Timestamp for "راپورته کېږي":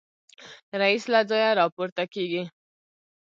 1.59-2.43